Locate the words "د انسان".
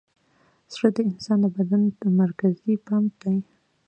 0.95-1.37